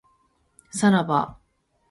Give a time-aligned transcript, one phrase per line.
[0.71, 1.37] さらば